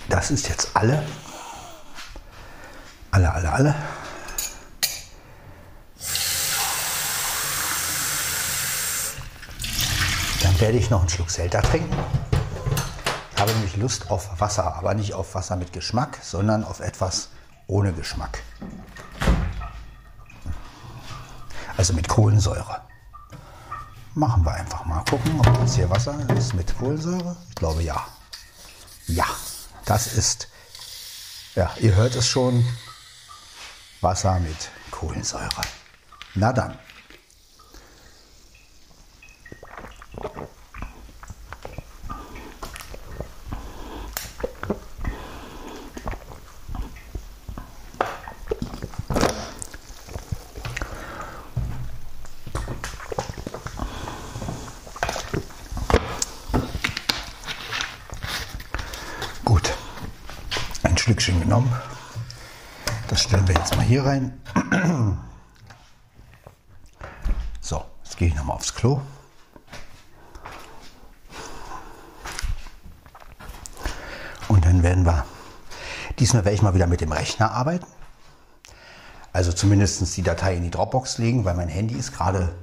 [0.08, 1.04] Das ist jetzt alle.
[3.10, 3.74] Alle, alle, alle.
[10.42, 11.96] Dann werde ich noch einen Schluck Selta trinken.
[13.34, 17.28] Ich habe nämlich Lust auf Wasser, aber nicht auf Wasser mit Geschmack, sondern auf etwas
[17.66, 18.42] ohne Geschmack.
[21.76, 22.87] Also mit Kohlensäure.
[24.18, 25.04] Machen wir einfach mal.
[25.08, 27.36] Gucken, ob das hier Wasser ist mit Kohlensäure.
[27.50, 28.04] Ich glaube ja.
[29.06, 29.26] Ja,
[29.84, 30.48] das ist,
[31.54, 32.64] ja, ihr hört es schon,
[34.00, 35.62] Wasser mit Kohlensäure.
[36.34, 36.76] Na dann.
[61.08, 61.72] Stückchen genommen.
[63.08, 64.40] Das stellen wir jetzt mal hier rein.
[67.60, 69.02] So, jetzt gehe ich nochmal aufs Klo.
[74.48, 75.26] Und dann werden wir,
[76.18, 77.86] diesmal werde ich mal wieder mit dem Rechner arbeiten.
[79.34, 82.54] Also zumindest die Datei in die Dropbox legen, weil mein Handy ist gerade,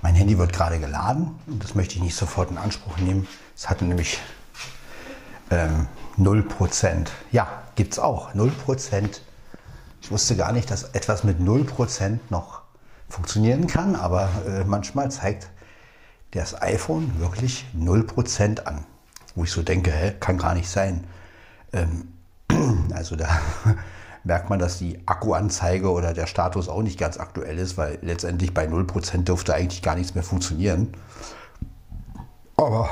[0.00, 3.28] mein Handy wird gerade geladen und das möchte ich nicht sofort in Anspruch nehmen.
[3.54, 4.18] Es hatte nämlich
[5.50, 7.08] ähm, 0%.
[7.32, 8.34] Ja, gibt es auch.
[8.34, 9.20] 0%.
[10.00, 12.62] Ich wusste gar nicht, dass etwas mit 0% noch
[13.08, 15.48] funktionieren kann, aber äh, manchmal zeigt
[16.32, 18.84] das iPhone wirklich 0% an.
[19.34, 21.04] Wo ich so denke, hä, kann gar nicht sein.
[21.72, 22.08] Ähm,
[22.94, 23.28] also da
[24.24, 28.54] merkt man, dass die Akkuanzeige oder der Status auch nicht ganz aktuell ist, weil letztendlich
[28.54, 30.94] bei 0% dürfte eigentlich gar nichts mehr funktionieren.
[32.56, 32.88] Aber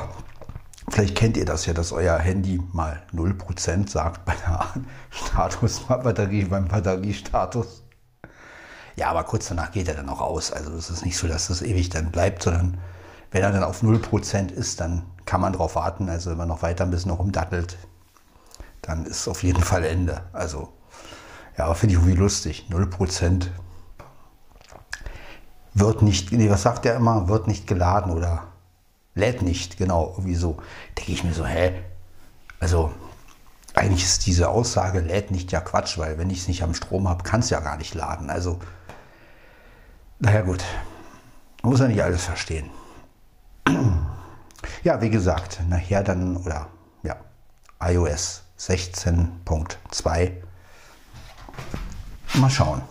[0.93, 4.67] Vielleicht kennt ihr das ja, dass euer Handy mal 0% sagt bei der
[5.09, 7.83] Status-Batterie, beim Batteriestatus.
[8.97, 10.53] Ja, aber kurz danach geht er dann auch aus.
[10.53, 12.77] Also es ist nicht so, dass das ewig dann bleibt, sondern
[13.31, 16.11] wenn er dann auf 0% ist, dann kann man darauf warten.
[16.11, 17.79] Also wenn man noch weiter ein bisschen rumdattelt,
[18.83, 20.25] dann ist auf jeden Fall Ende.
[20.35, 20.75] Also
[21.57, 22.67] ja, finde ich irgendwie lustig.
[22.71, 23.47] 0%
[25.73, 28.52] wird nicht, nee, was sagt er immer, wird nicht geladen oder
[29.15, 30.57] lädt nicht, genau, irgendwie so.
[30.99, 31.73] Denke ich mir so, hä?
[32.61, 32.93] Also,
[33.75, 37.09] eigentlich ist diese Aussage, lädt nicht ja Quatsch, weil wenn ich es nicht am Strom
[37.09, 38.31] habe, kann es ja gar nicht laden.
[38.31, 38.61] Also,
[40.19, 40.65] naja, gut.
[41.63, 42.71] Muss ja nicht alles verstehen.
[44.85, 46.69] Ja, wie gesagt, nachher dann, oder
[47.03, 47.17] ja,
[47.81, 50.33] iOS 16.2.
[52.35, 52.83] Mal schauen.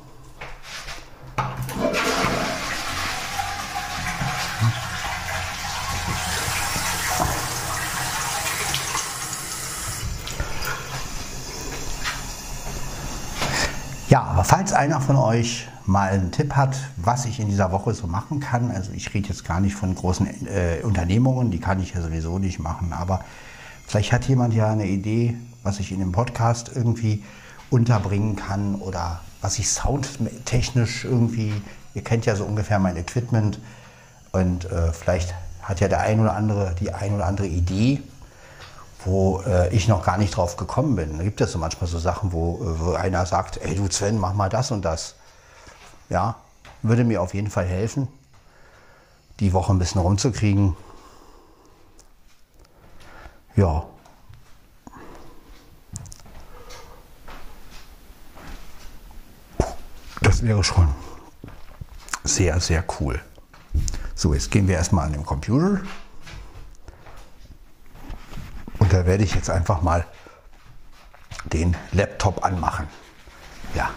[14.12, 17.94] Ja, aber falls einer von euch mal einen Tipp hat, was ich in dieser Woche
[17.94, 21.82] so machen kann, also ich rede jetzt gar nicht von großen äh, Unternehmungen, die kann
[21.82, 23.22] ich ja sowieso nicht machen, aber
[23.88, 27.24] vielleicht hat jemand ja eine Idee, was ich in dem Podcast irgendwie
[27.70, 31.54] unterbringen kann oder was ich soundtechnisch irgendwie,
[31.94, 33.62] ihr kennt ja so ungefähr mein Equipment
[34.34, 38.02] und äh, vielleicht hat ja der ein oder andere die ein oder andere Idee,
[39.06, 41.18] wo äh, ich noch gar nicht drauf gekommen bin.
[41.18, 44.20] Da gibt es so manchmal so Sachen, wo, äh, wo einer sagt, ey du Sven,
[44.20, 45.16] mach mal das und das.
[46.10, 46.36] Ja,
[46.82, 48.08] würde mir auf jeden Fall helfen,
[49.40, 50.76] die Woche ein bisschen rumzukriegen.
[53.56, 53.84] Ja.
[60.22, 60.88] Das wäre schon
[62.24, 63.20] sehr, sehr cool.
[64.16, 65.82] So, jetzt gehen wir erstmal an den Computer.
[68.92, 70.06] Werde ich jetzt einfach mal
[71.46, 72.88] den Laptop anmachen.
[73.74, 73.90] Ja,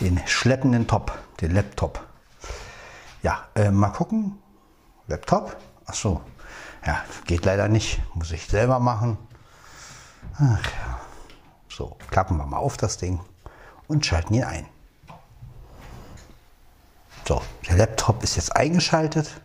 [0.00, 2.04] den schleppenden Top, den Laptop.
[3.22, 4.38] Ja, äh, mal gucken.
[5.08, 5.56] Laptop?
[5.86, 6.20] Ach so.
[6.84, 8.00] Ja, geht leider nicht.
[8.14, 9.18] Muss ich selber machen.
[10.34, 11.00] Ach ja.
[11.68, 13.20] So, klappen wir mal auf das Ding
[13.88, 14.66] und schalten ihn ein.
[17.26, 19.40] So, der Laptop ist jetzt eingeschaltet.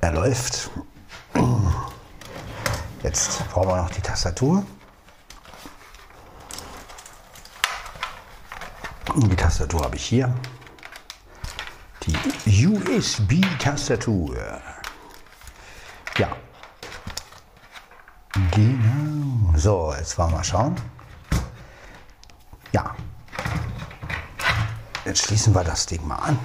[0.00, 0.70] Er läuft.
[3.06, 4.66] Jetzt brauchen wir noch die Tastatur.
[9.14, 10.34] Die Tastatur habe ich hier.
[12.02, 14.60] Die USB-Tastatur.
[16.18, 16.36] Ja.
[18.50, 19.56] Genau.
[19.56, 20.74] So, jetzt wollen wir mal schauen.
[22.72, 22.96] Ja.
[25.04, 26.38] Jetzt schließen wir das Ding mal an.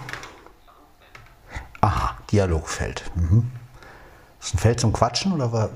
[1.82, 3.10] Aha, Dialogfeld.
[3.16, 3.52] Mhm.
[4.40, 5.72] Ist ein Feld zum Quatschen oder was?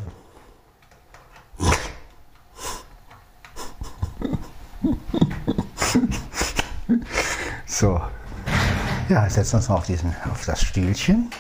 [7.66, 8.02] so.
[9.16, 11.32] Ja, setzen wir uns mal auf, diesen, auf das Stühlchen.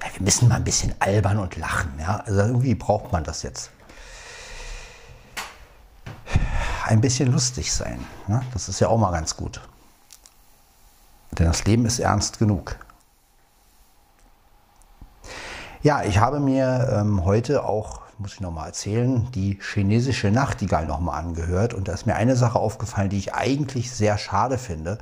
[0.00, 1.92] Ja, wir müssen mal ein bisschen albern und lachen.
[1.98, 2.18] Ja?
[2.18, 3.72] Also irgendwie braucht man das jetzt.
[6.86, 7.98] Ein bisschen lustig sein.
[8.28, 8.44] Ne?
[8.52, 9.60] Das ist ja auch mal ganz gut.
[11.32, 12.76] Denn das Leben ist ernst genug.
[15.82, 21.18] Ja, ich habe mir ähm, heute auch, muss ich nochmal erzählen, die chinesische Nachtigall nochmal
[21.18, 21.74] angehört.
[21.74, 24.98] Und da ist mir eine Sache aufgefallen, die ich eigentlich sehr schade finde.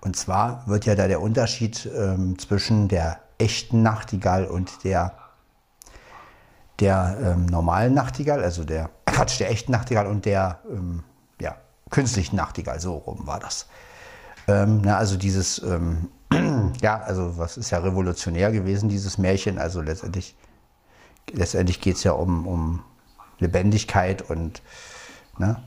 [0.00, 5.14] Und zwar wird ja da der Unterschied ähm, zwischen der echten Nachtigall und der,
[6.78, 11.02] der ähm, normalen Nachtigall, also der Quatsch, der echten Nachtigall und der ähm,
[11.40, 11.56] ja,
[11.90, 13.66] künstlichen Nachtigall, so rum war das.
[14.48, 16.08] Ähm, na, also dieses ähm,
[16.80, 19.58] ja, also was ist ja revolutionär gewesen, dieses Märchen.
[19.58, 20.36] Also letztendlich,
[21.32, 22.84] letztendlich geht es ja um, um
[23.38, 24.62] Lebendigkeit und
[25.38, 25.62] ne?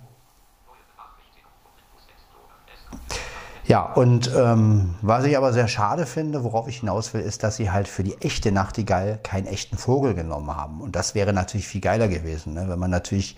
[3.65, 7.56] Ja, und ähm, was ich aber sehr schade finde, worauf ich hinaus will, ist, dass
[7.56, 10.82] sie halt für die echte Nachtigall keinen echten Vogel genommen haben.
[10.82, 12.65] Und das wäre natürlich viel geiler gewesen, ne?
[12.67, 13.38] wenn man natürlich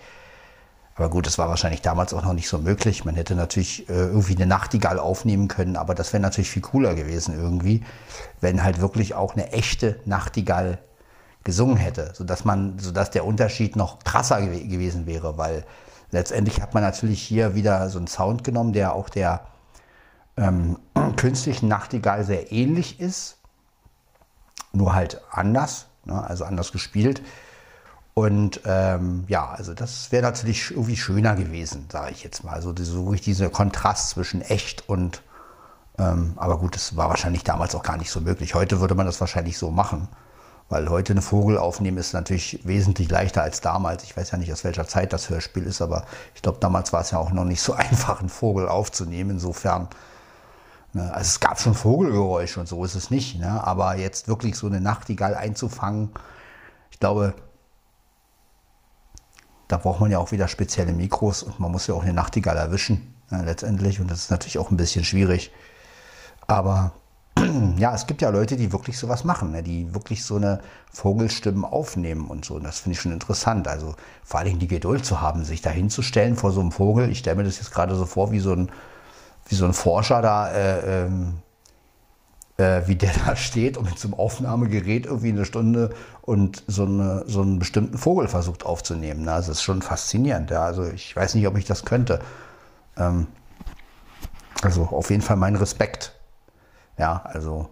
[0.96, 3.04] aber gut, das war wahrscheinlich damals auch noch nicht so möglich.
[3.04, 6.94] Man hätte natürlich äh, irgendwie eine Nachtigall aufnehmen können, aber das wäre natürlich viel cooler
[6.94, 7.84] gewesen irgendwie,
[8.40, 10.78] wenn halt wirklich auch eine echte Nachtigall
[11.44, 15.64] gesungen hätte, sodass man, sodass der Unterschied noch krasser gew gewesen wäre, weil
[16.12, 19.42] letztendlich hat man natürlich hier wieder so einen Sound genommen, der auch der
[20.36, 20.78] ähm,
[21.16, 23.38] künstlichen Nachtigall sehr ähnlich ist,
[24.72, 27.22] nur halt anders, ne, also anders gespielt.
[28.18, 32.54] Und ähm, ja, also das wäre natürlich irgendwie schöner gewesen, sage ich jetzt mal.
[32.54, 35.22] Also so wirklich dieser Kontrast zwischen echt und,
[35.98, 38.54] ähm, aber gut, das war wahrscheinlich damals auch gar nicht so möglich.
[38.54, 40.08] Heute würde man das wahrscheinlich so machen,
[40.70, 44.02] weil heute eine Vogel aufnehmen ist natürlich wesentlich leichter als damals.
[44.04, 47.02] Ich weiß ja nicht, aus welcher Zeit das Hörspiel ist, aber ich glaube, damals war
[47.02, 49.32] es ja auch noch nicht so einfach, einen Vogel aufzunehmen.
[49.32, 49.88] Insofern,
[50.98, 53.62] also es gab schon Vogelgeräusche und so ist es nicht, ne?
[53.64, 56.10] aber jetzt wirklich so eine Nachtigall einzufangen,
[56.90, 57.34] ich glaube,
[59.68, 62.56] da braucht man ja auch wieder spezielle Mikros und man muss ja auch eine Nachtigall
[62.56, 65.50] erwischen ja, letztendlich und das ist natürlich auch ein bisschen schwierig.
[66.46, 66.92] Aber
[67.76, 70.60] ja, es gibt ja Leute, die wirklich sowas machen, ne, die wirklich so eine
[70.92, 72.54] Vogelstimmen aufnehmen und so.
[72.54, 73.68] Und das finde ich schon interessant.
[73.68, 77.10] Also vor allen Dingen die Geduld zu haben, sich da hinzustellen vor so einem Vogel.
[77.10, 78.70] Ich stelle mir das jetzt gerade so vor, wie so ein,
[79.46, 81.34] wie so ein Forscher da äh, ähm,
[82.56, 85.90] äh, wie der da steht und mit so einem Aufnahmegerät irgendwie eine Stunde
[86.22, 89.24] und so, eine, so einen bestimmten Vogel versucht aufzunehmen.
[89.24, 89.32] Ne?
[89.32, 90.50] Also das ist schon faszinierend.
[90.50, 90.64] Ja?
[90.64, 92.20] Also ich weiß nicht, ob ich das könnte.
[92.96, 93.26] Ähm,
[94.62, 96.12] also auf jeden Fall mein Respekt.
[96.98, 97.68] Ja, also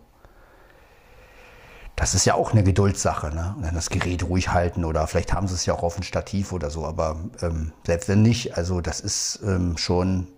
[1.97, 3.35] das ist ja auch eine Geduldssache.
[3.35, 3.55] Ne?
[3.57, 6.03] Und dann das Gerät ruhig halten oder vielleicht haben sie es ja auch auf ein
[6.03, 6.85] Stativ oder so.
[6.85, 10.29] Aber ähm, selbst wenn nicht, also das ist ähm, schon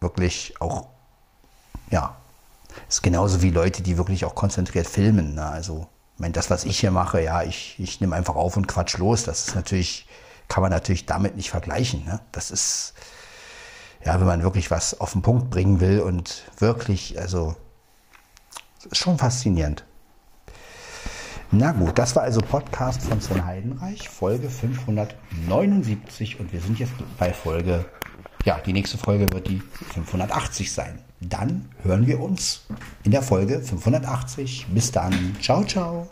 [0.00, 0.88] wirklich auch
[1.90, 2.16] ja,
[2.88, 5.34] ist genauso wie Leute, die wirklich auch konzentriert filmen.
[5.34, 5.44] Ne?
[5.44, 8.66] Also, ich meine, das, was ich hier mache, ja, ich, ich nehme einfach auf und
[8.66, 9.24] quatsch los.
[9.24, 10.06] Das ist natürlich,
[10.48, 12.04] kann man natürlich damit nicht vergleichen.
[12.04, 12.20] Ne?
[12.32, 12.94] Das ist,
[14.04, 17.56] ja, wenn man wirklich was auf den Punkt bringen will und wirklich, also,
[18.90, 19.84] ist schon faszinierend.
[21.52, 26.92] Na gut, das war also Podcast von Sven Heidenreich, Folge 579 und wir sind jetzt
[27.18, 27.86] bei Folge,
[28.44, 29.62] ja, die nächste Folge wird die
[29.94, 32.62] 580 sein dann hören wir uns
[33.04, 34.66] in der Folge 580.
[34.70, 35.36] Bis dann.
[35.40, 36.08] Ciao, ciao.